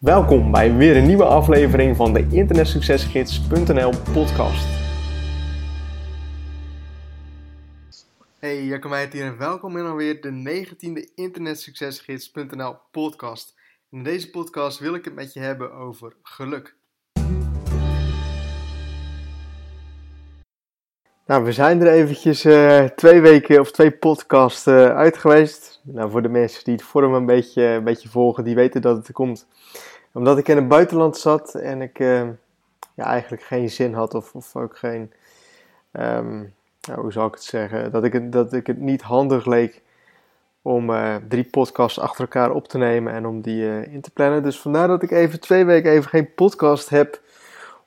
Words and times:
Welkom 0.00 0.50
bij 0.50 0.74
weer 0.74 0.96
een 0.96 1.06
nieuwe 1.06 1.24
aflevering 1.24 1.96
van 1.96 2.12
de 2.12 2.28
internetsuccesgids.nl 2.30 3.92
podcast. 4.12 4.66
Hey, 8.38 8.64
Jacco 8.64 8.88
Meijert 8.88 9.12
hier 9.12 9.24
en 9.24 9.38
welkom 9.38 9.76
in 9.76 9.84
alweer 9.84 10.20
de 10.20 10.64
19e 10.64 11.14
internetsuccesgids.nl 11.14 12.76
podcast. 12.90 13.54
In 13.90 14.02
deze 14.02 14.30
podcast 14.30 14.78
wil 14.78 14.94
ik 14.94 15.04
het 15.04 15.14
met 15.14 15.32
je 15.32 15.40
hebben 15.40 15.72
over 15.72 16.16
geluk. 16.22 16.76
Nou, 21.26 21.44
we 21.44 21.52
zijn 21.52 21.80
er 21.80 21.92
eventjes 21.92 22.44
uh, 22.44 22.84
twee 22.84 23.20
weken 23.20 23.60
of 23.60 23.70
twee 23.70 23.90
podcasts 23.90 24.66
uh, 24.66 24.96
uit 24.96 25.16
geweest. 25.16 25.80
Nou, 25.82 26.10
voor 26.10 26.22
de 26.22 26.28
mensen 26.28 26.64
die 26.64 26.74
het 26.74 26.82
forum 26.82 27.14
een 27.14 27.26
beetje, 27.26 27.62
een 27.62 27.84
beetje 27.84 28.08
volgen, 28.08 28.44
die 28.44 28.54
weten 28.54 28.82
dat 28.82 28.96
het 28.96 29.12
komt. 29.12 29.46
Omdat 30.12 30.38
ik 30.38 30.48
in 30.48 30.56
het 30.56 30.68
buitenland 30.68 31.16
zat 31.16 31.54
en 31.54 31.82
ik 31.82 31.98
uh, 31.98 32.22
ja, 32.94 33.04
eigenlijk 33.04 33.42
geen 33.42 33.70
zin 33.70 33.94
had 33.94 34.14
of, 34.14 34.34
of 34.34 34.56
ook 34.56 34.76
geen... 34.76 35.12
Um, 35.92 36.54
nou, 36.80 37.00
hoe 37.00 37.12
zal 37.12 37.26
ik 37.26 37.34
het 37.34 37.42
zeggen? 37.42 37.90
Dat 37.90 38.04
ik 38.04 38.32
dat 38.32 38.52
ik 38.52 38.66
het 38.66 38.78
niet 38.80 39.02
handig 39.02 39.46
leek 39.46 39.82
om 40.62 40.92
drie 41.28 41.44
podcasts 41.44 42.00
achter 42.00 42.20
elkaar 42.20 42.50
op 42.50 42.68
te 42.68 42.78
nemen 42.78 43.12
en 43.12 43.26
om 43.26 43.40
die 43.40 43.90
in 43.90 44.00
te 44.00 44.10
plannen. 44.10 44.42
Dus 44.42 44.60
vandaar 44.60 44.88
dat 44.88 45.02
ik 45.02 45.10
even 45.10 45.40
twee 45.40 45.64
weken 45.64 45.90
even 45.90 46.08
geen 46.08 46.34
podcast 46.34 46.88
heb 46.88 47.20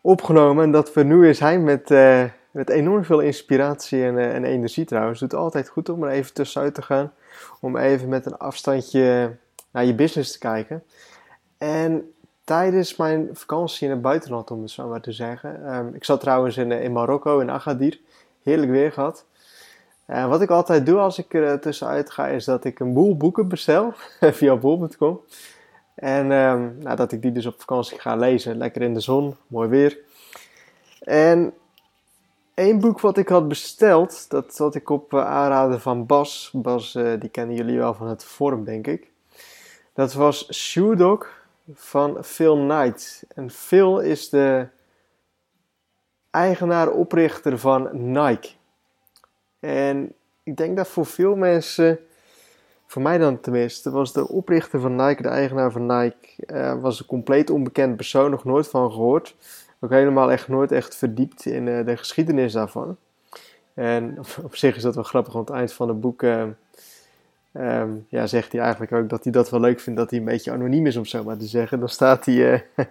opgenomen. 0.02 0.64
En 0.64 0.72
dat 0.72 0.94
we 0.94 1.04
nu 1.04 1.16
weer 1.16 1.36
zijn 1.36 1.64
met 1.64 1.92
met 2.52 2.70
enorm 2.70 3.04
veel 3.04 3.20
inspiratie 3.20 4.04
en, 4.04 4.14
uh, 4.14 4.36
en 4.36 4.44
energie 4.44 4.86
trouwens. 4.86 5.20
Het 5.20 5.30
doet 5.30 5.40
altijd 5.40 5.70
goed 5.70 5.90
om 5.90 6.04
er 6.04 6.10
even 6.10 6.34
tussenuit 6.34 6.74
te 6.74 6.82
gaan. 6.82 7.12
Om 7.60 7.78
even 7.78 8.10
met 8.10 8.26
een 8.26 8.38
afstandje 8.38 9.36
naar 9.72 9.86
je 9.86 9.96
business 9.96 10.32
te 10.32 10.40
kijken. 10.40 10.84
En 11.58 12.14
tijdens 12.44 12.96
mijn 12.96 13.30
vakantie 13.34 13.88
in 13.88 13.94
het 13.94 14.02
buitenland, 14.02 14.52
om 14.52 14.62
het 14.62 14.72
zo 14.72 14.88
maar 14.88 15.02
te 15.02 15.12
zeggen. 15.12 15.76
Um, 15.76 15.94
ik 15.94 16.04
zat 16.04 16.20
trouwens 16.20 16.58
in, 16.58 16.72
in 16.72 16.92
Marokko, 16.92 17.40
in 17.40 17.52
Agadir. 17.52 18.00
Heerlijk 18.44 18.72
weer 18.72 18.92
gehad. 18.92 19.26
Uh, 20.08 20.28
wat 20.28 20.42
ik 20.42 20.50
altijd 20.50 20.86
doe 20.86 21.00
als 21.00 21.18
ik 21.18 21.34
er 21.34 21.60
tussenuit 21.60 22.12
ga, 22.12 22.28
is 22.28 22.46
dat 22.46 22.66
ik 22.66 22.80
een 22.80 22.94
boel 22.94 23.18
boeken 23.18 23.48
bestel 23.48 23.94
via 24.38 24.56
bol.com. 24.56 25.20
En 25.96 26.32
um, 26.32 26.78
nou, 26.80 26.96
dat 26.96 27.12
ik 27.12 27.22
die 27.22 27.32
dus 27.32 27.46
op 27.46 27.60
vakantie 27.60 28.00
ga 28.00 28.16
lezen. 28.16 28.58
Lekker 28.58 28.82
in 28.82 28.94
de 28.94 29.00
zon, 29.00 29.36
mooi 29.48 29.70
weer. 29.70 29.98
En 31.00 31.54
Eén 32.60 32.80
boek 32.80 33.00
wat 33.00 33.18
ik 33.18 33.28
had 33.28 33.48
besteld, 33.48 34.30
dat 34.30 34.58
had 34.58 34.76
ik 34.76 34.90
op 34.90 35.14
uh, 35.14 35.26
aanraden 35.26 35.82
van 35.82 36.06
Bas. 36.06 36.52
Bas, 36.54 36.96
uh, 36.96 37.20
die 37.20 37.30
kennen 37.30 37.56
jullie 37.56 37.78
wel 37.78 37.94
van 37.94 38.08
het 38.08 38.24
forum, 38.24 38.64
denk 38.64 38.88
ik. 38.88 39.12
Dat 39.94 40.14
was 40.14 40.54
Shoe 40.54 40.96
Dog 40.96 41.28
van 41.74 42.24
Phil 42.24 42.56
Knight. 42.56 43.24
En 43.36 43.50
Phil 43.50 44.00
is 44.00 44.30
de 44.30 44.68
eigenaar-oprichter 46.32 47.60
van 47.60 47.90
Nike. 48.12 48.50
En 49.60 50.14
ik 50.44 50.58
denk 50.58 50.78
dat 50.78 50.88
voor 50.88 51.06
veel 51.06 51.36
mensen, 51.36 52.00
voor 52.86 53.02
mij 53.02 53.18
dan 53.18 53.40
tenminste, 53.40 53.92
was 53.92 54.14
de 54.14 54.28
oprichter 54.28 54.80
van 54.80 54.96
Nike, 54.96 55.22
de 55.22 55.30
eigenaar 55.30 55.72
van 55.72 55.86
Nike, 55.86 56.54
uh, 56.54 56.82
was 56.82 57.00
een 57.00 57.06
compleet 57.06 57.50
onbekend 57.50 57.96
persoon, 57.96 58.32
nog 58.32 58.44
nooit 58.44 58.68
van 58.68 58.92
gehoord 58.92 59.36
ook 59.80 59.90
helemaal 59.90 60.32
echt 60.32 60.48
nooit 60.48 60.72
echt 60.72 60.96
verdiept 60.96 61.46
in 61.46 61.68
uh, 61.68 61.86
de 61.86 61.98
geschiedenis 61.98 62.54
daarvan. 62.54 62.98
En 63.74 64.18
op, 64.44 64.56
zich 64.56 64.76
is 64.76 64.82
dat 64.82 64.96
wel 64.96 65.04
grappig, 65.04 65.34
want 65.34 65.50
aan 65.50 65.56
het 65.56 65.64
eind 65.64 65.78
van 65.78 65.88
het 65.88 66.00
boek 66.02 66.22
uh, 66.22 66.44
um, 67.54 68.06
ja, 68.10 68.28
zegt 68.28 68.52
hij 68.52 68.62
eigenlijk 68.62 68.92
ook 68.92 69.10
dat 69.10 69.24
hij 69.24 69.32
dat 69.32 69.50
wel 69.50 69.60
leuk 69.60 69.80
vindt 69.80 70.00
dat 70.00 70.10
hij 70.10 70.20
een 70.20 70.26
beetje 70.26 70.52
anoniem 70.52 70.86
is, 70.86 70.98
om 70.98 71.06
zo 71.06 71.24
maar 71.24 71.38
te 71.38 71.46
zeggen. 71.46 71.80
Dan 71.80 71.90
staat 71.90 72.26
hij 72.26 72.36
uh, 72.36 72.60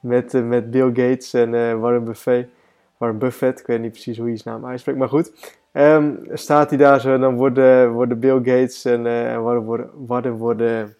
met, 0.00 0.32
met 0.32 0.70
Bill 0.70 0.86
Gates 0.86 1.32
en 1.34 1.80
Warren 1.80 2.04
Buffett. 2.04 2.48
Warren 2.96 3.18
Buffett, 3.18 3.60
ik 3.60 3.66
weet 3.66 3.80
niet 3.80 3.92
precies 3.92 4.18
hoe 4.18 4.26
hij 4.26 4.36
zijn 4.36 4.54
naam 4.54 4.70
uitspreekt, 4.70 4.98
maar 4.98 5.08
goed. 5.08 5.54
Um, 5.72 6.20
staat 6.32 6.68
hij 6.68 6.78
daar 6.78 7.00
zo, 7.00 7.18
dan 7.18 7.36
worden, 7.36 7.92
worden 7.92 8.18
Bill 8.18 8.36
Gates 8.36 8.84
en 8.84 9.02
Warren 9.42 9.62
worden, 9.62 9.90
Warren 10.06 10.36
worden 10.36 10.96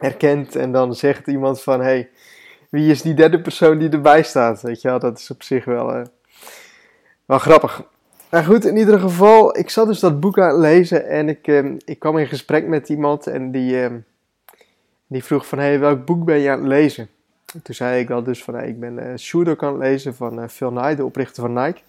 erkend. 0.00 0.56
En 0.56 0.72
dan 0.72 0.94
zegt 0.94 1.26
iemand 1.26 1.62
van, 1.62 1.80
hey, 1.80 2.10
wie 2.72 2.90
is 2.90 3.02
die 3.02 3.14
derde 3.14 3.40
persoon 3.40 3.78
die 3.78 3.88
erbij 3.88 4.22
staat? 4.22 4.60
Weet 4.60 4.80
je 4.80 4.88
wel, 4.88 4.98
dat 4.98 5.18
is 5.18 5.30
op 5.30 5.42
zich 5.42 5.64
wel, 5.64 5.96
uh, 5.96 6.02
wel 7.24 7.38
grappig. 7.38 7.82
Nou 8.30 8.44
goed, 8.44 8.64
in 8.64 8.76
ieder 8.76 8.98
geval, 8.98 9.58
ik 9.58 9.70
zat 9.70 9.86
dus 9.86 10.00
dat 10.00 10.20
boek 10.20 10.38
aan 10.38 10.48
het 10.48 10.58
lezen 10.58 11.08
en 11.08 11.28
ik, 11.28 11.46
uh, 11.46 11.74
ik 11.84 11.98
kwam 11.98 12.18
in 12.18 12.26
gesprek 12.26 12.66
met 12.66 12.88
iemand 12.88 13.26
en 13.26 13.50
die, 13.50 13.82
uh, 13.82 13.96
die 15.06 15.24
vroeg 15.24 15.46
van, 15.46 15.58
hey, 15.58 15.78
welk 15.78 16.04
boek 16.04 16.24
ben 16.24 16.38
je 16.38 16.50
aan 16.50 16.58
het 16.58 16.68
lezen? 16.68 17.08
toen 17.62 17.74
zei 17.74 18.00
ik 18.00 18.10
al 18.10 18.22
dus 18.22 18.44
van, 18.44 18.54
hey, 18.54 18.68
ik 18.68 18.80
ben 18.80 18.98
uh, 18.98 19.16
Shooter 19.16 19.60
aan 19.60 19.72
het 19.72 19.82
lezen 19.82 20.14
van 20.14 20.50
Phil 20.50 20.70
Knight, 20.70 20.96
de 20.96 21.04
oprichter 21.04 21.42
van 21.42 21.52
Nike. 21.52 21.80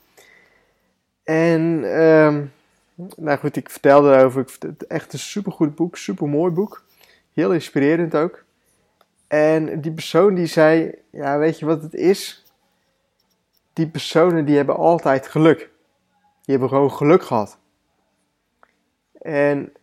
En, 1.23 1.83
ehm, 1.83 2.41
nou 3.15 3.37
goed, 3.37 3.55
ik 3.55 3.69
vertelde 3.69 4.15
erover, 4.15 4.41
ik, 4.41 4.55
het 4.59 4.87
echt 4.87 5.13
een 5.13 5.19
supergoed 5.19 5.75
boek, 5.75 5.97
super 5.97 6.27
mooi 6.27 6.51
boek. 6.51 6.83
Heel 7.33 7.53
inspirerend 7.53 8.15
ook. 8.15 8.43
En 9.33 9.81
die 9.81 9.91
persoon 9.91 10.33
die 10.33 10.45
zei, 10.45 10.95
ja 11.09 11.37
weet 11.37 11.59
je 11.59 11.65
wat 11.65 11.81
het 11.81 11.93
is? 11.93 12.43
Die 13.73 13.89
personen 13.89 14.45
die 14.45 14.55
hebben 14.55 14.75
altijd 14.75 15.27
geluk. 15.27 15.59
Die 16.17 16.51
hebben 16.51 16.69
gewoon 16.69 16.91
geluk 16.91 17.23
gehad. 17.23 17.59
En 19.21 19.73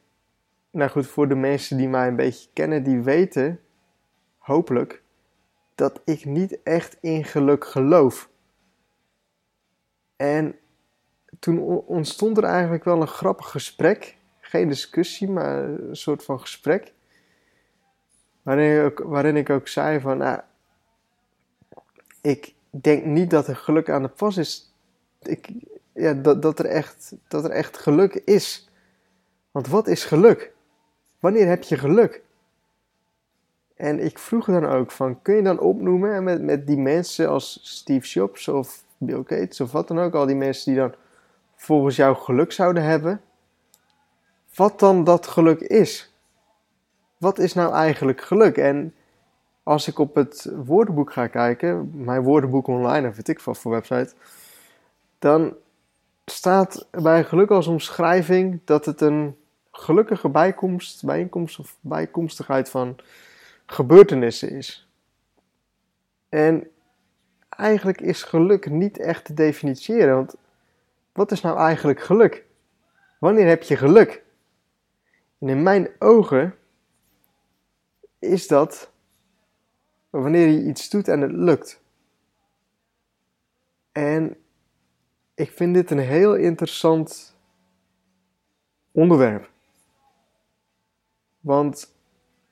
nou 0.71 0.91
goed, 0.91 1.07
voor 1.07 1.29
de 1.29 1.35
mensen 1.35 1.77
die 1.77 1.89
mij 1.89 2.09
een 2.09 2.17
beetje 2.17 2.49
kennen, 2.53 2.83
die 2.83 3.01
weten, 3.01 3.61
hopelijk, 4.39 5.03
dat 5.75 6.01
ik 6.05 6.25
niet 6.25 6.63
echt 6.63 6.97
in 7.01 7.25
geluk 7.25 7.65
geloof. 7.65 8.31
En 10.17 10.59
toen 11.39 11.59
ontstond 11.87 12.37
er 12.37 12.45
eigenlijk 12.45 12.85
wel 12.85 13.01
een 13.01 13.09
grappig 13.09 13.51
gesprek. 13.51 14.17
Geen 14.41 14.69
discussie, 14.69 15.31
maar 15.31 15.65
een 15.65 15.97
soort 15.97 16.25
van 16.25 16.41
gesprek. 16.41 16.93
Waarin 18.43 18.77
ik 18.77 18.85
ook, 18.85 19.09
waarin 19.09 19.37
ik 19.37 19.51
ook 19.51 19.69
zei 19.69 20.01
van, 20.01 20.19
nou, 20.19 20.41
ik 22.21 22.55
denk 22.71 23.05
niet 23.05 23.31
dat 23.31 23.47
er 23.47 23.57
geluk 23.57 23.91
aan 23.91 24.03
de 24.03 24.09
pas 24.09 24.37
is. 24.37 24.73
Ik, 25.23 25.49
ja, 25.93 26.13
dat, 26.13 26.43
dat, 26.43 26.59
er 26.59 26.65
echt, 26.65 27.15
dat 27.29 27.45
er 27.45 27.51
echt 27.51 27.79
geluk 27.79 28.15
is. 28.15 28.69
Want 29.51 29.69
wat 29.69 29.87
is 29.87 30.05
geluk? 30.05 30.53
Wanneer 31.19 31.47
heb 31.47 31.63
je 31.63 31.79
geluk? 31.79 32.23
En 33.77 34.05
ik 34.05 34.19
vroeg 34.19 34.45
dan 34.45 34.67
ook 34.67 34.91
van, 34.91 35.23
kun 35.23 35.35
je 35.35 35.43
dan 35.43 35.59
opnoemen 35.59 36.25
met, 36.25 36.43
met 36.43 36.67
die 36.67 36.79
mensen 36.79 37.29
als 37.29 37.61
Steve 37.63 38.07
Jobs 38.07 38.49
of 38.49 38.85
Bill 38.97 39.23
Gates 39.27 39.61
of 39.61 39.73
wat 39.73 39.89
dan 39.89 39.99
ook, 39.99 40.15
al 40.15 40.27
die 40.27 40.37
mensen 40.37 40.73
die 40.73 40.81
dan 40.81 40.95
volgens 41.57 41.97
jou 41.97 42.17
geluk 42.17 42.53
zouden 42.53 42.83
hebben, 42.83 43.21
wat 44.55 44.79
dan 44.79 45.05
dat 45.05 45.27
geluk 45.27 45.61
is? 45.61 46.10
Wat 47.21 47.39
is 47.39 47.55
nou 47.55 47.75
eigenlijk 47.75 48.21
geluk? 48.21 48.57
En 48.57 48.95
als 49.63 49.89
ik 49.89 49.99
op 49.99 50.15
het 50.15 50.53
woordenboek 50.65 51.13
ga 51.13 51.27
kijken, 51.27 51.91
mijn 52.05 52.23
woordenboek 52.23 52.67
online, 52.67 53.09
of 53.09 53.17
weet 53.17 53.29
ik 53.29 53.41
wat 53.41 53.59
voor 53.59 53.73
website, 53.73 54.15
dan 55.19 55.57
staat 56.25 56.87
bij 56.91 57.25
geluk 57.25 57.51
als 57.51 57.67
omschrijving 57.67 58.61
dat 58.65 58.85
het 58.85 59.01
een 59.01 59.37
gelukkige 59.73 60.29
bijkomst, 60.29 61.05
bijeenkomst 61.05 61.59
of 61.59 61.77
bijkomstigheid 61.81 62.71
van 62.71 62.97
gebeurtenissen 63.67 64.51
is. 64.51 64.89
En 66.29 66.69
eigenlijk 67.49 68.01
is 68.01 68.23
geluk 68.23 68.71
niet 68.71 68.99
echt 68.99 69.25
te 69.25 69.35
definiëren, 69.35 70.15
want 70.15 70.35
wat 71.13 71.33
is 71.33 71.41
nou 71.41 71.59
eigenlijk 71.59 72.01
geluk? 72.01 72.45
Wanneer 73.19 73.47
heb 73.47 73.63
je 73.63 73.77
geluk? 73.77 74.23
In 75.39 75.63
mijn 75.63 75.89
ogen 75.99 76.55
is 78.21 78.47
dat 78.47 78.91
wanneer 80.11 80.47
je 80.47 80.65
iets 80.65 80.91
doet 80.91 81.09
en 81.09 81.21
het 81.21 81.33
lukt. 81.33 81.83
En 83.93 84.37
ik 85.35 85.51
vind 85.51 85.75
dit 85.75 85.91
een 85.91 85.99
heel 85.99 86.35
interessant 86.35 87.37
onderwerp. 88.93 89.51
Want, 91.41 91.95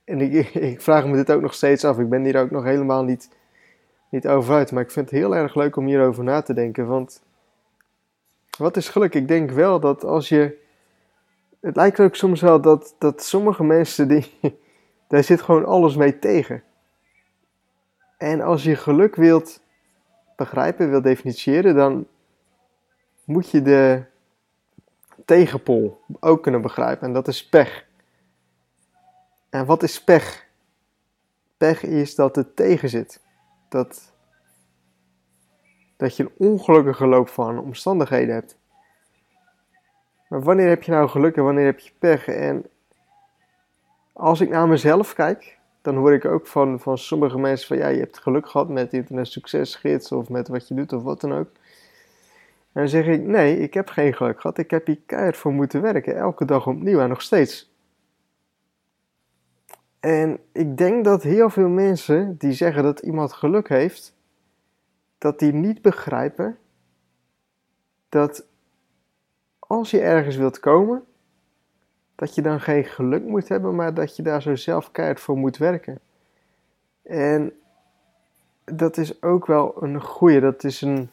en 0.04 0.20
ik, 0.20 0.54
ik, 0.72 0.80
vraag 0.80 1.06
me 1.06 1.16
dit 1.16 1.30
ook 1.30 1.42
nog 1.42 1.54
steeds 1.54 1.84
af, 1.84 1.98
ik 1.98 2.08
ben 2.08 2.24
hier 2.24 2.40
ook 2.40 2.50
nog 2.50 2.64
helemaal 2.64 3.04
niet, 3.04 3.30
niet 4.10 4.28
over 4.28 4.54
uit, 4.54 4.72
maar 4.72 4.82
ik 4.82 4.90
vind 4.90 5.10
het 5.10 5.18
heel 5.18 5.36
erg 5.36 5.54
leuk 5.54 5.76
om 5.76 5.86
hierover 5.86 6.24
na 6.24 6.42
te 6.42 6.54
denken. 6.54 6.86
Want 6.86 7.22
wat 8.58 8.76
is 8.76 8.88
geluk? 8.88 9.14
Ik 9.14 9.28
denk 9.28 9.50
wel 9.50 9.80
dat 9.80 10.04
als 10.04 10.28
je. 10.28 10.66
Het 11.60 11.76
lijkt 11.76 12.00
ook 12.00 12.14
soms 12.14 12.40
wel 12.40 12.60
dat, 12.60 12.94
dat 12.98 13.22
sommige 13.22 13.64
mensen 13.64 14.08
die, 14.08 14.32
daar 15.08 15.24
zit 15.24 15.42
gewoon 15.42 15.64
alles 15.64 15.96
mee 15.96 16.18
tegen. 16.18 16.62
En 18.16 18.40
als 18.40 18.62
je 18.62 18.76
geluk 18.76 19.14
wilt 19.14 19.60
begrijpen, 20.36 20.90
wilt 20.90 21.04
definiëren, 21.04 21.74
dan 21.74 22.06
moet 23.24 23.50
je 23.50 23.62
de 23.62 24.02
tegenpol 25.24 26.00
ook 26.20 26.42
kunnen 26.42 26.62
begrijpen. 26.62 27.06
En 27.06 27.12
dat 27.12 27.28
is 27.28 27.48
pech. 27.48 27.86
En 29.50 29.66
wat 29.66 29.82
is 29.82 30.04
pech? 30.04 30.46
pech 31.56 31.82
is 31.82 32.14
dat 32.14 32.36
het 32.36 32.56
tegen 32.56 32.88
zit. 32.88 33.20
Dat, 33.68 34.12
dat 35.96 36.16
je 36.16 36.22
een 36.22 36.32
ongelukkige 36.36 37.06
loop 37.06 37.28
van 37.28 37.58
omstandigheden 37.58 38.34
hebt. 38.34 38.58
Maar 40.28 40.42
wanneer 40.42 40.68
heb 40.68 40.82
je 40.82 40.90
nou 40.90 41.08
geluk 41.08 41.36
en 41.36 41.44
wanneer 41.44 41.64
heb 41.64 41.78
je 41.78 41.92
pech? 41.98 42.26
En 42.26 42.66
als 44.18 44.40
ik 44.40 44.48
naar 44.48 44.68
mezelf 44.68 45.14
kijk, 45.14 45.58
dan 45.82 45.96
hoor 45.96 46.12
ik 46.12 46.24
ook 46.24 46.46
van, 46.46 46.80
van 46.80 46.98
sommige 46.98 47.38
mensen 47.38 47.66
van 47.66 47.76
ja, 47.76 47.88
je 47.88 47.98
hebt 47.98 48.18
geluk 48.18 48.48
gehad 48.48 48.68
met 48.68 48.92
internet 48.92 49.26
succesgids 49.26 50.12
of 50.12 50.28
met 50.28 50.48
wat 50.48 50.68
je 50.68 50.74
doet 50.74 50.92
of 50.92 51.02
wat 51.02 51.20
dan 51.20 51.32
ook. 51.32 51.48
En 52.72 52.84
dan 52.84 52.88
zeg 52.88 53.06
ik 53.06 53.22
nee, 53.22 53.58
ik 53.58 53.74
heb 53.74 53.88
geen 53.88 54.14
geluk 54.14 54.40
gehad. 54.40 54.58
Ik 54.58 54.70
heb 54.70 54.86
hier 54.86 55.00
keihard 55.06 55.36
voor 55.36 55.52
moeten 55.52 55.82
werken, 55.82 56.16
elke 56.16 56.44
dag 56.44 56.66
opnieuw 56.66 57.00
en 57.00 57.08
nog 57.08 57.22
steeds. 57.22 57.72
En 60.00 60.38
ik 60.52 60.76
denk 60.76 61.04
dat 61.04 61.22
heel 61.22 61.50
veel 61.50 61.68
mensen 61.68 62.36
die 62.38 62.52
zeggen 62.52 62.82
dat 62.82 63.00
iemand 63.00 63.32
geluk 63.32 63.68
heeft, 63.68 64.16
dat 65.18 65.38
die 65.38 65.52
niet 65.52 65.82
begrijpen 65.82 66.58
dat 68.08 68.46
als 69.58 69.90
je 69.90 70.00
ergens 70.00 70.36
wilt 70.36 70.60
komen, 70.60 71.04
dat 72.18 72.34
je 72.34 72.42
dan 72.42 72.60
geen 72.60 72.84
geluk 72.84 73.24
moet 73.24 73.48
hebben, 73.48 73.74
maar 73.74 73.94
dat 73.94 74.16
je 74.16 74.22
daar 74.22 74.42
zo 74.42 74.54
zelf 74.54 74.90
keihard 74.90 75.20
voor 75.20 75.36
moet 75.36 75.56
werken. 75.56 75.98
En 77.02 77.52
dat 78.64 78.96
is 78.96 79.22
ook 79.22 79.46
wel 79.46 79.82
een 79.82 80.00
goeie. 80.00 80.40
Dat 80.40 80.64
is 80.64 80.80
een 80.80 81.10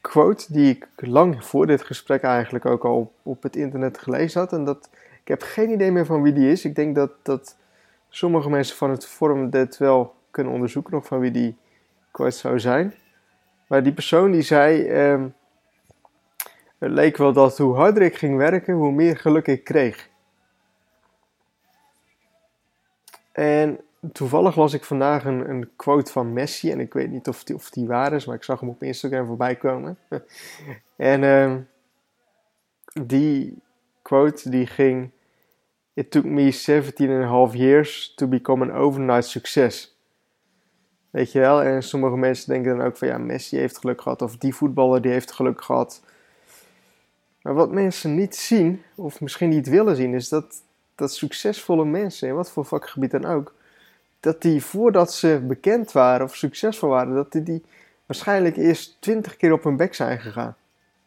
quote 0.00 0.52
die 0.52 0.70
ik 0.70 0.88
lang 0.96 1.44
voor 1.44 1.66
dit 1.66 1.82
gesprek 1.82 2.22
eigenlijk 2.22 2.66
ook 2.66 2.84
al 2.84 2.96
op, 2.96 3.12
op 3.22 3.42
het 3.42 3.56
internet 3.56 3.98
gelezen 3.98 4.40
had. 4.40 4.52
En 4.52 4.64
dat, 4.64 4.90
ik 5.22 5.28
heb 5.28 5.42
geen 5.42 5.70
idee 5.70 5.92
meer 5.92 6.06
van 6.06 6.22
wie 6.22 6.32
die 6.32 6.50
is. 6.50 6.64
Ik 6.64 6.74
denk 6.74 6.94
dat, 6.94 7.10
dat 7.22 7.56
sommige 8.08 8.50
mensen 8.50 8.76
van 8.76 8.90
het 8.90 9.06
forum 9.06 9.50
dit 9.50 9.76
wel 9.76 10.14
kunnen 10.30 10.52
onderzoeken, 10.52 10.92
nog 10.92 11.06
van 11.06 11.18
wie 11.18 11.30
die 11.30 11.56
quote 12.10 12.36
zou 12.36 12.60
zijn. 12.60 12.94
Maar 13.66 13.82
die 13.82 13.92
persoon 13.92 14.30
die 14.30 14.42
zei, 14.42 14.86
ehm, 14.86 15.26
het 16.78 16.90
leek 16.90 17.16
wel 17.16 17.32
dat 17.32 17.58
hoe 17.58 17.74
harder 17.74 18.02
ik 18.02 18.16
ging 18.16 18.36
werken, 18.36 18.74
hoe 18.74 18.92
meer 18.92 19.16
geluk 19.16 19.46
ik 19.46 19.64
kreeg. 19.64 20.12
En 23.34 23.80
toevallig 24.12 24.56
las 24.56 24.72
ik 24.72 24.84
vandaag 24.84 25.24
een, 25.24 25.50
een, 25.50 25.70
quote 25.76 26.12
van 26.12 26.32
Messi. 26.32 26.70
En 26.70 26.80
ik 26.80 26.92
weet 26.92 27.10
niet 27.10 27.28
of 27.28 27.44
die, 27.44 27.56
of 27.56 27.70
die 27.70 27.86
waar 27.86 28.12
is, 28.12 28.26
maar 28.26 28.36
ik 28.36 28.44
zag 28.44 28.60
hem 28.60 28.68
op 28.68 28.82
Instagram 28.82 29.26
voorbij 29.26 29.56
komen. 29.56 29.98
en 30.96 31.22
uh, 31.22 31.56
die 33.06 33.58
quote 34.02 34.50
die 34.50 34.66
ging... 34.66 35.10
It 35.94 36.10
took 36.10 36.24
me 36.24 36.50
17 36.50 37.10
and 37.10 37.24
a 37.24 37.26
half 37.26 37.54
years 37.54 38.14
to 38.14 38.26
become 38.26 38.64
an 38.64 38.72
overnight 38.72 39.24
success. 39.24 39.98
Weet 41.10 41.32
je 41.32 41.38
wel? 41.38 41.62
En 41.62 41.82
sommige 41.82 42.16
mensen 42.16 42.52
denken 42.52 42.76
dan 42.76 42.86
ook 42.86 42.96
van... 42.96 43.08
Ja, 43.08 43.18
Messi 43.18 43.56
heeft 43.56 43.78
geluk 43.78 44.00
gehad. 44.00 44.22
Of 44.22 44.36
die 44.36 44.54
voetballer 44.54 45.02
die 45.02 45.12
heeft 45.12 45.32
geluk 45.32 45.62
gehad. 45.62 46.02
Maar 47.42 47.54
wat 47.54 47.72
mensen 47.72 48.14
niet 48.14 48.36
zien, 48.36 48.82
of 48.94 49.20
misschien 49.20 49.48
niet 49.48 49.68
willen 49.68 49.96
zien, 49.96 50.14
is 50.14 50.28
dat, 50.28 50.62
dat 50.94 51.12
succesvolle 51.12 51.84
mensen, 51.84 52.28
in 52.28 52.34
wat 52.34 52.50
voor 52.50 52.64
vakgebied 52.64 53.10
dan 53.10 53.24
ook, 53.24 53.54
dat 54.20 54.42
die 54.42 54.64
voordat 54.64 55.12
ze 55.12 55.44
bekend 55.46 55.92
waren 55.92 56.26
of 56.26 56.36
succesvol 56.36 56.88
waren, 56.88 57.14
dat 57.14 57.32
die, 57.32 57.42
die 57.42 57.64
waarschijnlijk 58.06 58.56
eerst 58.56 58.96
twintig 59.00 59.36
keer 59.36 59.52
op 59.52 59.64
hun 59.64 59.76
bek 59.76 59.94
zijn 59.94 60.20
gegaan. 60.20 60.56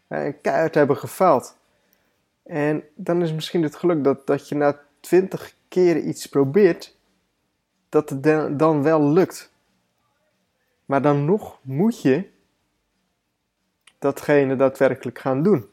En 0.07 0.41
keihard 0.41 0.75
hebben 0.75 0.97
gefaald. 0.97 1.57
En 2.43 2.83
dan 2.95 3.21
is 3.21 3.33
misschien 3.33 3.63
het 3.63 3.75
geluk 3.75 4.03
dat, 4.03 4.27
dat 4.27 4.49
je 4.49 4.55
na 4.55 4.79
twintig 4.99 5.55
keer 5.67 5.97
iets 5.97 6.25
probeert, 6.25 6.95
dat 7.89 8.09
het 8.09 8.23
dan 8.59 8.83
wel 8.83 9.03
lukt. 9.11 9.51
Maar 10.85 11.01
dan 11.01 11.25
nog 11.25 11.59
moet 11.61 12.01
je 12.01 12.29
datgene 13.99 14.55
daadwerkelijk 14.55 15.19
gaan 15.19 15.43
doen. 15.43 15.69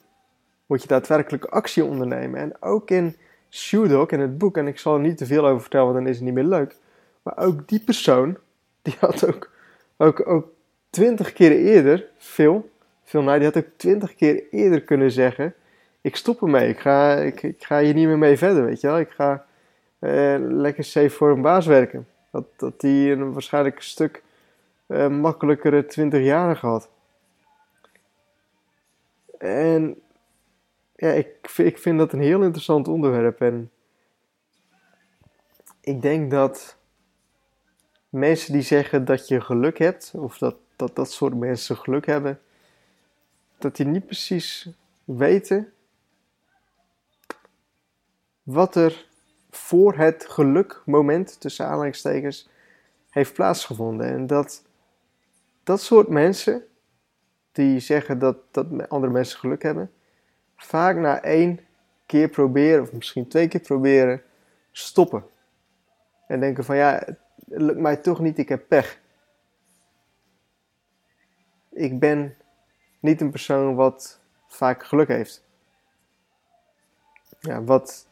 Moet 0.67 0.83
je 0.83 0.89
daadwerkelijk 0.89 1.45
actie 1.45 1.85
ondernemen. 1.85 2.41
En 2.41 2.63
ook 2.63 2.91
in 2.91 3.17
Shoe 3.55 4.07
in 4.09 4.21
het 4.21 4.39
boek, 4.39 4.57
en 4.57 4.67
ik 4.67 4.79
zal 4.79 4.95
er 4.95 5.01
niet 5.01 5.17
te 5.17 5.27
veel 5.27 5.47
over 5.47 5.61
vertellen, 5.61 5.87
want 5.87 5.99
dan 5.99 6.07
is 6.07 6.17
het 6.17 6.25
niet 6.25 6.35
meer 6.35 6.45
leuk. 6.45 6.77
Maar 7.23 7.37
ook 7.39 7.69
die 7.69 7.81
persoon, 7.81 8.37
die 8.83 8.95
had 9.01 9.27
ook, 9.27 9.51
ook, 9.97 10.29
ook 10.29 10.47
twintig 10.91 11.33
keer 11.33 11.53
eerder, 11.53 12.09
veel, 12.19 12.71
veel 13.05 13.23
die 13.23 13.45
had 13.45 13.57
ook 13.57 13.69
twintig 13.77 14.15
keer 14.15 14.45
eerder 14.51 14.83
kunnen 14.83 15.11
zeggen: 15.11 15.55
Ik 16.01 16.17
stop 16.17 16.43
ermee, 16.43 16.69
ik 16.69 16.79
ga, 16.79 17.17
ik, 17.17 17.43
ik 17.43 17.65
ga 17.65 17.81
hier 17.81 17.95
niet 17.95 18.07
meer 18.07 18.19
mee 18.19 18.39
verder, 18.39 18.65
weet 18.65 18.81
je 18.81 18.87
wel. 18.87 18.99
Ik 18.99 19.11
ga 19.11 19.47
eh, 19.99 20.37
lekker 20.39 20.85
safe 20.85 21.11
voor 21.11 21.31
een 21.31 21.43
baas 21.43 21.67
werken. 21.67 22.07
Dat, 22.31 22.45
dat 22.57 22.81
die 22.81 23.13
een 23.13 23.33
waarschijnlijk 23.33 23.77
een 23.77 23.83
stuk 23.83 24.23
uh, 24.87 25.09
makkelijkere 25.09 25.87
20 25.87 26.23
jaar 26.23 26.57
gehad. 26.57 26.89
En 29.39 30.03
ja, 31.05 31.11
ik, 31.11 31.51
ik 31.57 31.79
vind 31.79 31.99
dat 31.99 32.13
een 32.13 32.21
heel 32.21 32.43
interessant 32.43 32.89
onderwerp. 32.89 33.41
En 33.41 33.71
ik 35.81 36.03
denk 36.03 36.31
dat 36.31 36.77
mensen 38.09 38.53
die 38.53 38.63
zeggen 38.63 39.05
dat 39.05 39.29
je 39.29 39.41
geluk 39.41 39.79
hebt, 39.79 40.13
of 40.15 40.39
dat 40.39 40.57
dat, 40.77 40.97
dat 40.97 41.13
soort 41.13 41.35
mensen 41.35 41.77
geluk 41.77 42.07
hebben, 42.07 42.41
dat 43.59 43.77
die 43.77 43.87
niet 43.87 44.07
precies 44.07 44.69
weten 45.05 45.73
wat 48.43 48.75
er 48.75 49.07
voor 49.51 49.97
het 49.97 50.27
gelukmoment, 50.29 51.41
tussen 51.41 51.67
aanhalingstekens, 51.67 52.49
heeft 53.11 53.33
plaatsgevonden. 53.33 54.07
En 54.07 54.27
dat 54.27 54.65
dat 55.63 55.81
soort 55.81 56.09
mensen, 56.09 56.67
die 57.53 57.81
zeggen 57.81 58.19
dat, 58.19 58.37
dat 58.51 58.89
andere 58.89 59.13
mensen 59.13 59.39
geluk 59.39 59.63
hebben, 59.63 59.91
vaak 60.65 60.97
na 60.97 61.23
één 61.23 61.61
keer 62.07 62.29
proberen, 62.29 62.83
of 62.83 62.93
misschien 62.93 63.29
twee 63.29 63.49
keer 63.49 63.61
proberen, 63.61 64.23
stoppen. 64.71 65.25
En 66.27 66.41
denken 66.41 66.65
van 66.65 66.77
ja, 66.77 67.03
het 67.05 67.19
lukt 67.47 67.79
mij 67.79 67.97
toch 67.97 68.21
niet, 68.21 68.39
ik 68.39 68.49
heb 68.49 68.69
pech. 68.69 69.01
Ik 71.73 71.99
ben 71.99 72.37
niet 73.01 73.21
een 73.21 73.31
persoon 73.31 73.75
wat 73.75 74.21
vaak 74.47 74.85
geluk 74.85 75.09
heeft. 75.09 75.45
Ja, 77.41 77.63
wat 77.63 78.07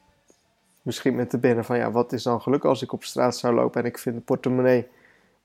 misschien 0.82 1.14
met 1.14 1.30
de 1.30 1.38
binnen 1.38 1.64
van 1.64 1.78
ja, 1.78 1.90
wat 1.90 2.12
is 2.12 2.22
dan 2.22 2.40
geluk 2.40 2.64
als 2.64 2.82
ik 2.82 2.92
op 2.92 3.04
straat 3.04 3.36
zou 3.36 3.54
lopen 3.54 3.80
en 3.80 3.86
ik 3.86 3.98
vind 3.98 4.16
een 4.16 4.24
portemonnee 4.24 4.88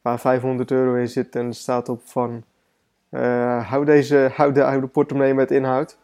waar 0.02 0.20
500 0.20 0.72
euro 0.72 0.96
in 0.96 1.08
zit 1.08 1.36
en 1.36 1.54
staat 1.54 1.90
op 1.90 2.02
van 2.04 2.44
uh, 3.10 3.70
hou, 3.70 3.86
deze, 3.86 4.32
hou, 4.34 4.52
de, 4.54 4.62
hou 4.62 4.82
de 4.82 4.88
portemonnee 4.88 5.34
met 5.34 5.52
inhoud 5.52 5.98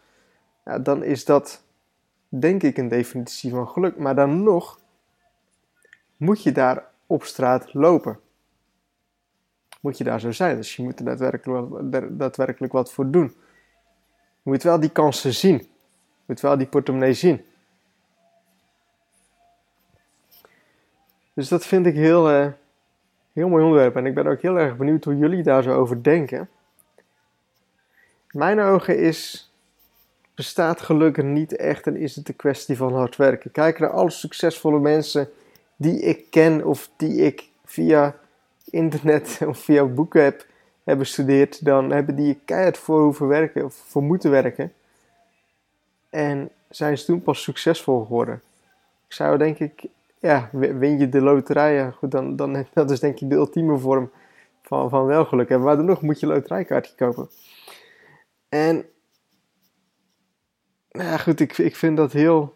ja, 0.65 0.79
dan 0.79 1.03
is 1.03 1.25
dat 1.25 1.63
denk 2.27 2.63
ik 2.63 2.77
een 2.77 2.87
definitie 2.87 3.51
van 3.51 3.67
geluk. 3.67 3.97
Maar 3.97 4.15
dan 4.15 4.43
nog 4.43 4.79
moet 6.17 6.43
je 6.43 6.51
daar 6.51 6.85
op 7.07 7.23
straat 7.23 7.73
lopen. 7.73 8.19
Moet 9.81 9.97
je 9.97 10.03
daar 10.03 10.19
zo 10.19 10.31
zijn. 10.31 10.55
Dus 10.55 10.75
je 10.75 10.83
moet 10.83 10.99
er 10.99 11.05
daadwerkelijk 11.05 11.69
wat, 11.69 12.19
daadwerkelijk 12.19 12.73
wat 12.73 12.93
voor 12.93 13.11
doen. 13.11 13.35
Je 14.43 14.49
moet 14.49 14.63
wel 14.63 14.79
die 14.79 14.89
kansen 14.89 15.33
zien. 15.33 15.57
Je 15.57 16.25
moet 16.25 16.41
wel 16.41 16.57
die 16.57 16.67
portemonnee 16.67 17.13
zien. 17.13 17.45
Dus 21.33 21.47
dat 21.47 21.65
vind 21.65 21.85
ik 21.85 21.95
heel, 21.95 22.31
uh, 22.31 22.51
heel 23.33 23.49
mooi 23.49 23.63
onderwerp. 23.63 23.95
En 23.95 24.05
ik 24.05 24.13
ben 24.13 24.27
ook 24.27 24.41
heel 24.41 24.59
erg 24.59 24.77
benieuwd 24.77 25.03
hoe 25.03 25.17
jullie 25.17 25.43
daar 25.43 25.63
zo 25.63 25.73
over 25.75 26.03
denken. 26.03 26.49
In 28.31 28.39
mijn 28.39 28.59
ogen 28.59 28.99
is 28.99 29.52
bestaat 30.35 30.81
gelukkig 30.81 31.23
niet 31.23 31.55
echt 31.55 31.87
en 31.87 31.95
is 31.95 32.15
het 32.15 32.27
een 32.27 32.35
kwestie 32.35 32.77
van 32.77 32.93
hard 32.93 33.15
werken. 33.15 33.51
Kijk 33.51 33.79
naar 33.79 33.89
alle 33.89 34.09
succesvolle 34.09 34.79
mensen 34.79 35.29
die 35.75 35.99
ik 35.99 36.25
ken 36.29 36.65
of 36.65 36.89
die 36.97 37.15
ik 37.15 37.49
via 37.65 38.15
internet 38.69 39.39
of 39.47 39.57
via 39.57 39.85
boeken 39.85 40.23
heb, 40.23 40.45
heb 40.83 40.97
bestudeerd, 40.97 41.65
dan 41.65 41.91
hebben 41.91 42.15
die 42.15 42.39
keihard 42.45 42.77
voor 42.77 43.01
hoeven 43.01 43.27
werken 43.27 43.65
of 43.65 43.75
voor 43.75 44.03
moeten 44.03 44.31
werken. 44.31 44.73
En 46.09 46.49
zijn 46.69 46.97
ze 46.97 47.05
toen 47.05 47.21
pas 47.21 47.43
succesvol 47.43 48.03
geworden. 48.03 48.41
Ik 49.07 49.13
zou 49.13 49.37
denk 49.37 49.59
ik, 49.59 49.85
ja, 50.19 50.49
win 50.51 50.99
je 50.99 51.09
de 51.09 51.21
loterij, 51.21 51.91
goed, 51.91 52.11
dan, 52.11 52.35
dan 52.35 52.65
dat 52.73 52.91
is 52.91 52.99
denk 52.99 53.19
ik 53.19 53.29
de 53.29 53.35
ultieme 53.35 53.77
vorm 53.77 54.11
van, 54.61 54.89
van 54.89 55.05
wel 55.05 55.25
geluk 55.25 55.49
hebben. 55.49 55.67
Maar 55.67 55.75
dan 55.75 55.85
nog 55.85 56.01
moet 56.01 56.19
je 56.19 56.25
loterijkaartje 56.25 56.95
kopen. 56.95 57.29
En 58.49 58.85
nou 60.93 61.09
ja, 61.09 61.17
goed, 61.17 61.39
ik, 61.39 61.57
ik 61.57 61.75
vind 61.75 61.97
dat 61.97 62.11
heel, 62.11 62.55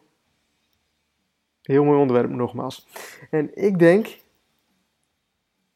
heel 1.61 1.83
mooi 1.83 1.99
onderwerp 1.99 2.29
nogmaals. 2.29 2.87
En 3.29 3.65
ik 3.65 3.79
denk 3.79 4.17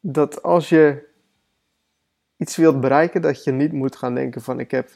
dat 0.00 0.42
als 0.42 0.68
je 0.68 1.08
iets 2.36 2.56
wilt 2.56 2.80
bereiken, 2.80 3.22
dat 3.22 3.44
je 3.44 3.52
niet 3.52 3.72
moet 3.72 3.96
gaan 3.96 4.14
denken 4.14 4.42
van 4.42 4.60
ik 4.60 4.70
heb 4.70 4.90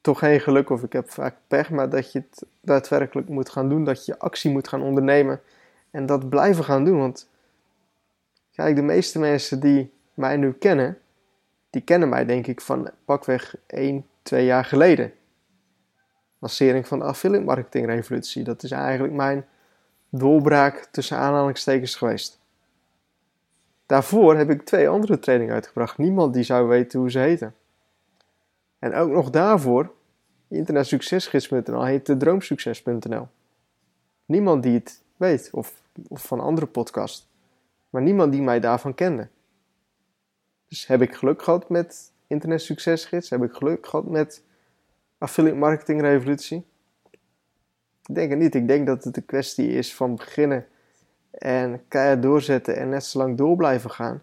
toch 0.00 0.18
geen 0.18 0.40
geluk 0.40 0.70
of 0.70 0.82
ik 0.82 0.92
heb 0.92 1.10
vaak 1.10 1.36
pech, 1.46 1.70
maar 1.70 1.90
dat 1.90 2.12
je 2.12 2.18
het 2.18 2.46
daadwerkelijk 2.60 3.28
moet 3.28 3.50
gaan 3.50 3.68
doen, 3.68 3.84
dat 3.84 4.04
je 4.06 4.18
actie 4.18 4.50
moet 4.50 4.68
gaan 4.68 4.82
ondernemen 4.82 5.40
en 5.90 6.06
dat 6.06 6.28
blijven 6.28 6.64
gaan 6.64 6.84
doen. 6.84 6.98
Want 6.98 7.28
Kijk, 8.56 8.76
de 8.76 8.82
meeste 8.82 9.18
mensen 9.18 9.60
die 9.60 9.92
mij 10.14 10.36
nu 10.36 10.52
kennen, 10.52 10.98
die 11.70 11.82
kennen 11.82 12.08
mij 12.08 12.24
denk 12.24 12.46
ik 12.46 12.60
van 12.60 12.90
pakweg 13.04 13.56
1, 13.66 14.06
2 14.22 14.44
jaar 14.44 14.64
geleden. 14.64 15.12
Lancering 16.38 16.86
van 16.86 16.98
de 16.98 17.04
affiliate 17.04 17.44
marketing 17.44 17.86
revolutie. 17.86 18.44
Dat 18.44 18.62
is 18.62 18.70
eigenlijk 18.70 19.14
mijn 19.14 19.46
doorbraak 20.08 20.88
tussen 20.90 21.16
aanhalingstekens 21.16 21.94
geweest. 21.94 22.40
Daarvoor 23.86 24.36
heb 24.36 24.50
ik 24.50 24.62
twee 24.62 24.88
andere 24.88 25.18
trainingen 25.18 25.54
uitgebracht. 25.54 25.98
Niemand 25.98 26.34
die 26.34 26.42
zou 26.42 26.68
weten 26.68 27.00
hoe 27.00 27.10
ze 27.10 27.18
heten. 27.18 27.54
En 28.78 28.94
ook 28.94 29.10
nog 29.10 29.30
daarvoor, 29.30 29.92
internetsuccesgids.nl 30.48 31.84
heette 31.84 32.16
droomsucces.nl. 32.16 33.28
Niemand 34.24 34.62
die 34.62 34.74
het 34.74 35.02
weet, 35.16 35.48
of, 35.52 35.82
of 36.08 36.22
van 36.22 36.40
andere 36.40 36.66
podcast. 36.66 37.28
Maar 37.90 38.02
niemand 38.02 38.32
die 38.32 38.42
mij 38.42 38.60
daarvan 38.60 38.94
kende. 38.94 39.28
Dus 40.68 40.86
heb 40.86 41.02
ik 41.02 41.14
geluk 41.14 41.42
gehad 41.42 41.68
met 41.68 42.12
Internet 42.26 42.62
Succesgids? 42.62 43.30
Heb 43.30 43.42
ik 43.42 43.52
geluk 43.52 43.86
gehad 43.86 44.06
met 44.06 44.42
Affiliate 45.18 45.58
Marketing 45.58 46.00
Revolutie? 46.00 46.66
Ik 48.06 48.14
denk 48.14 48.30
het 48.30 48.38
niet. 48.38 48.54
Ik 48.54 48.68
denk 48.68 48.86
dat 48.86 49.04
het 49.04 49.16
een 49.16 49.24
kwestie 49.24 49.68
is 49.68 49.94
van 49.94 50.16
beginnen 50.16 50.66
en 51.30 51.88
keihard 51.88 52.22
doorzetten 52.22 52.76
en 52.76 52.88
net 52.88 53.04
zo 53.04 53.18
lang 53.18 53.36
door 53.36 53.56
blijven 53.56 53.90
gaan. 53.90 54.22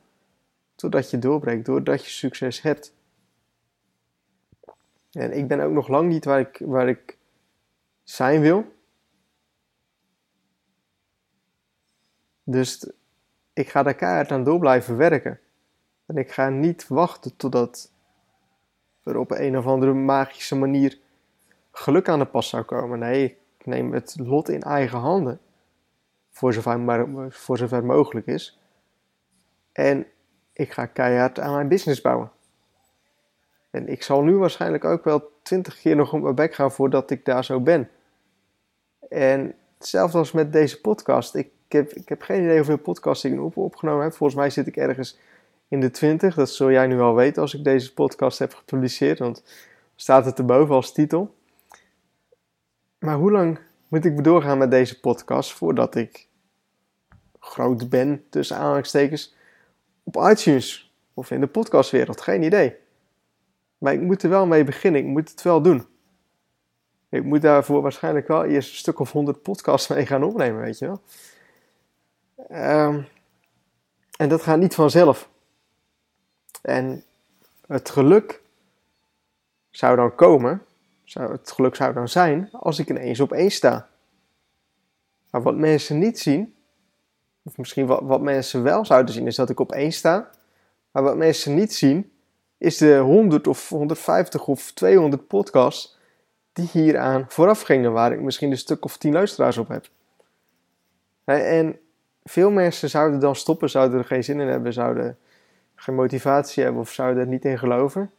Totdat 0.76 1.10
je 1.10 1.20
doorbreekt, 1.20 1.66
doordat 1.66 2.06
je 2.06 2.12
succes 2.12 2.62
hebt. 2.62 2.94
En 5.12 5.38
ik 5.38 5.48
ben 5.48 5.60
ook 5.60 5.72
nog 5.72 5.88
lang 5.88 6.10
niet 6.10 6.26
waar 6.26 6.40
ik, 6.40 6.62
waar 6.66 6.88
ik 6.88 7.18
zijn 8.04 8.42
wil. 8.42 8.74
Dus 12.44 12.92
ik 13.54 13.70
ga 13.70 13.84
daar 13.84 13.96
keihard 13.96 14.32
aan 14.32 14.44
door 14.44 14.60
blijven 14.60 14.98
werken. 14.98 15.40
En 16.06 16.18
ik 16.18 16.32
ga 16.32 16.50
niet 16.50 16.88
wachten 16.88 17.36
totdat 17.36 17.93
er 19.04 19.18
op 19.18 19.32
een 19.32 19.58
of 19.58 19.66
andere 19.66 19.94
magische 19.94 20.56
manier 20.56 20.98
geluk 21.72 22.10
aan 22.10 22.20
de 22.20 22.26
pas 22.26 22.50
zou 22.50 22.64
komen. 22.64 23.00
Nee, 23.00 23.38
ik 23.58 23.66
neem 23.66 23.94
het 23.94 24.16
lot 24.20 24.50
in 24.50 24.62
eigen 24.62 25.00
handen. 25.00 25.40
Voor 26.32 26.54
zover, 26.54 27.32
voor 27.32 27.58
zover 27.58 27.86
mogelijk 27.86 28.28
is. 28.28 28.60
En 29.72 30.06
ik 30.54 30.72
ga 30.72 30.86
keihard 30.86 31.40
aan 31.40 31.54
mijn 31.54 31.68
business 31.68 32.02
bouwen. 32.02 32.32
En 33.70 33.88
ik 33.88 34.04
zal 34.04 34.22
nu 34.22 34.38
waarschijnlijk 34.38 34.86
ook 34.86 35.04
wel 35.04 35.32
twintig 35.42 35.80
keer 35.80 35.96
nog 35.96 36.14
op 36.14 36.22
mijn 36.22 36.36
bek 36.36 36.54
gaan 36.54 36.72
voordat 36.72 37.12
ik 37.12 37.26
daar 37.26 37.46
zo 37.46 37.60
ben. 37.60 37.90
En 39.10 39.56
hetzelfde 39.78 40.18
als 40.18 40.32
met 40.32 40.54
deze 40.54 40.82
podcast. 40.82 41.36
Ik 41.36 41.52
heb, 41.68 41.94
ik 41.94 42.10
heb 42.10 42.22
geen 42.22 42.44
idee 42.44 42.58
hoeveel 42.58 42.78
podcasts 42.78 43.26
ik 43.26 43.42
op, 43.42 43.58
opgenomen 43.58 44.04
heb. 44.04 44.14
Volgens 44.14 44.40
mij 44.40 44.50
zit 44.50 44.68
ik 44.68 44.78
ergens 44.78 45.20
in 45.68 45.80
de 45.80 45.92
20. 45.92 46.36
Dat 46.36 46.50
zul 46.50 46.72
jij 46.72 46.88
nu 46.88 47.00
al 47.00 47.16
weten 47.16 47.42
als 47.42 47.54
ik 47.54 47.64
deze 47.64 47.94
podcast 47.94 48.40
heb 48.40 48.54
gepubliceerd, 48.54 49.20
want 49.20 49.44
staat 49.96 50.26
het 50.26 50.40
erboven 50.40 50.76
als 50.76 50.94
titel. 50.94 51.36
Maar 53.00 53.16
hoe 53.16 53.32
lang 53.32 53.60
moet 53.88 54.06
ik 54.06 54.24
doorgaan 54.24 54.58
met 54.58 54.72
deze 54.72 55.00
podcast 55.00 55.54
voordat 55.54 55.96
ik 55.96 56.28
groot 57.40 57.90
ben, 57.90 58.26
tussen 58.30 58.58
aanhalingstekens, 58.58 59.36
op 60.04 60.16
iTunes 60.16 60.94
of 61.14 61.32
in 61.32 61.40
de 61.40 61.48
podcastwereld? 61.48 62.22
Geen 62.22 62.44
idee. 62.44 62.76
Maar 63.78 63.94
ik 63.94 64.02
moet 64.02 64.24
er 64.24 64.30
wel 64.30 64.46
mee 64.46 64.64
beginnen, 64.64 65.02
ik 65.02 65.08
moet 65.08 65.30
het 65.30 65.42
wel 65.42 65.62
doen. 65.62 65.86
Ik 67.10 67.24
moet 67.24 67.42
daarvoor 67.42 67.82
waarschijnlijk 67.82 68.28
wel 68.28 68.44
eerst 68.44 68.70
een 68.70 68.78
stuk 68.78 69.00
of 69.00 69.12
honderd 69.12 69.42
podcasts 69.42 69.88
mee 69.88 70.06
gaan 70.06 70.24
opnemen, 70.24 70.62
weet 70.62 70.80
je 70.80 70.86
wel. 70.86 71.02
Um, 72.88 73.08
en 74.18 74.30
dat 74.30 74.42
gaat 74.42 74.60
niet 74.60 74.76
vanzelf. 74.76 75.30
En 76.64 77.04
het 77.68 77.90
geluk 77.90 78.42
zou 79.70 79.96
dan 79.96 80.16
komen, 80.16 80.62
zou, 81.04 81.32
het 81.32 81.52
geluk 81.52 81.76
zou 81.76 81.94
dan 81.94 82.08
zijn 82.08 82.50
als 82.52 82.80
ik 82.80 82.90
ineens 82.90 83.20
op 83.20 83.32
één 83.32 83.52
sta. 83.52 83.90
Maar 85.30 85.42
wat 85.42 85.56
mensen 85.56 86.00
niet 86.00 86.20
zien, 86.20 86.56
of 87.44 87.58
misschien 87.58 87.86
wat, 87.86 88.02
wat 88.04 88.22
mensen 88.22 88.64
wel 88.64 88.86
zouden 88.86 89.14
zien, 89.14 89.28
is 89.28 89.36
dat 89.36 89.50
ik 89.50 89.60
op 89.60 89.72
één 89.72 89.92
sta. 89.92 90.30
Maar 90.92 91.04
wat 91.04 91.18
mensen 91.18 91.56
niet 91.56 91.74
zien, 91.74 92.12
is 92.58 92.78
de 92.78 92.98
100 92.98 93.48
of 93.48 93.70
150 93.70 94.48
of 94.48 94.72
200 94.72 95.28
podcasts 95.28 95.98
die 96.54 96.70
hieraan 96.72 97.26
vooraf 97.28 97.62
gingen, 97.62 97.92
waar 97.92 98.14
ik 98.14 98.22
misschien 98.22 98.52
een 98.52 98.58
stuk 98.58 98.86
of 98.86 98.98
10 98.98 99.14
luisteraars 99.14 99.58
op 99.58 99.68
heb. 99.68 99.90
En 101.24 101.80
veel 102.24 102.52
mensen 102.52 102.90
zouden 102.90 103.20
dan 103.20 103.36
stoppen, 103.36 103.70
zouden 103.70 104.00
er 104.00 104.06
geen 104.06 104.24
zin 104.24 104.40
in 104.40 104.48
hebben, 104.48 104.74
zouden 104.74 105.18
geen 105.76 105.96
motivatie 105.96 106.64
hebben 106.64 106.82
of 106.82 106.92
zouden 106.92 107.24
er 107.24 107.30
niet 107.30 107.46
in 107.46 107.58
geloven. 107.58 108.12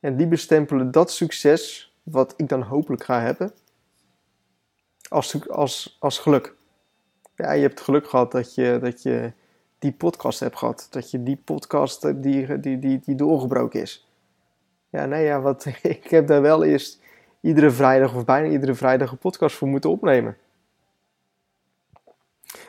En 0.00 0.16
die 0.16 0.26
bestempelen 0.26 0.90
dat 0.90 1.10
succes, 1.10 1.94
wat 2.02 2.34
ik 2.36 2.48
dan 2.48 2.62
hopelijk 2.62 3.04
ga 3.04 3.20
hebben, 3.20 3.52
als, 5.08 5.48
als, 5.48 5.96
als 6.00 6.18
geluk. 6.18 6.54
Ja, 7.36 7.52
je 7.52 7.62
hebt 7.62 7.80
geluk 7.80 8.08
gehad 8.08 8.32
dat 8.32 8.54
je, 8.54 8.78
dat 8.80 9.02
je 9.02 9.32
die 9.78 9.92
podcast 9.92 10.40
hebt 10.40 10.58
gehad. 10.58 10.86
Dat 10.90 11.10
je 11.10 11.22
die 11.22 11.36
podcast 11.36 12.22
die, 12.22 12.60
die, 12.60 12.78
die, 12.78 13.00
die 13.04 13.14
doorgebroken 13.14 13.80
is. 13.80 14.08
Ja, 14.88 15.06
nee, 15.06 15.24
ja, 15.24 15.40
wat, 15.40 15.66
ik 15.82 16.10
heb 16.10 16.26
daar 16.26 16.42
wel 16.42 16.64
eerst 16.64 17.00
iedere 17.40 17.70
vrijdag 17.70 18.14
of 18.14 18.24
bijna 18.24 18.48
iedere 18.48 18.74
vrijdag 18.74 19.10
een 19.10 19.18
podcast 19.18 19.56
voor 19.56 19.68
moeten 19.68 19.90
opnemen. 19.90 20.36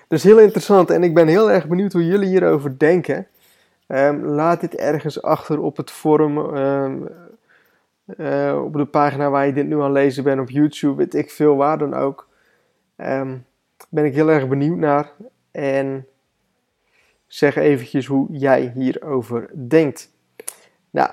Dus 0.07 0.23
heel 0.23 0.39
interessant 0.39 0.89
en 0.89 1.03
ik 1.03 1.13
ben 1.13 1.27
heel 1.27 1.51
erg 1.51 1.67
benieuwd 1.67 1.93
hoe 1.93 2.05
jullie 2.05 2.27
hierover 2.27 2.77
denken. 2.77 3.27
Um, 3.87 4.25
laat 4.25 4.61
dit 4.61 4.75
ergens 4.75 5.21
achter 5.21 5.59
op 5.59 5.77
het 5.77 5.91
forum, 5.91 6.37
um, 6.37 7.09
uh, 8.17 8.61
op 8.63 8.73
de 8.73 8.85
pagina 8.85 9.29
waar 9.29 9.45
je 9.45 9.53
dit 9.53 9.67
nu 9.67 9.81
aan 9.81 9.91
lezen 9.91 10.23
bent, 10.23 10.39
op 10.39 10.49
YouTube, 10.49 10.95
weet 10.95 11.13
ik 11.13 11.31
veel 11.31 11.55
waar 11.55 11.77
dan 11.77 11.93
ook. 11.93 12.27
Um, 12.97 13.45
ben 13.89 14.05
ik 14.05 14.13
heel 14.13 14.29
erg 14.29 14.47
benieuwd 14.47 14.77
naar. 14.77 15.11
En 15.51 16.07
zeg 17.27 17.55
eventjes 17.55 18.05
hoe 18.05 18.27
jij 18.31 18.71
hierover 18.75 19.49
denkt. 19.67 20.11
Nou, 20.89 21.09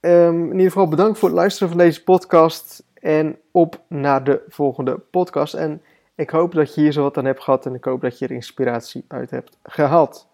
in 0.00 0.52
ieder 0.52 0.66
geval 0.66 0.88
bedankt 0.88 1.18
voor 1.18 1.28
het 1.28 1.38
luisteren 1.38 1.68
van 1.68 1.78
deze 1.78 2.04
podcast. 2.04 2.84
En 2.94 3.38
op 3.50 3.80
naar 3.88 4.24
de 4.24 4.42
volgende 4.48 4.98
podcast. 4.98 5.54
En 5.54 5.82
ik 6.14 6.30
hoop 6.30 6.54
dat 6.54 6.74
je 6.74 6.80
hier 6.80 6.92
zo 6.92 7.02
wat 7.02 7.16
aan 7.16 7.24
hebt 7.24 7.42
gehad. 7.42 7.66
En 7.66 7.74
ik 7.74 7.84
hoop 7.84 8.00
dat 8.00 8.18
je 8.18 8.24
er 8.24 8.30
inspiratie 8.30 9.04
uit 9.08 9.30
hebt 9.30 9.58
gehaald. 9.62 10.31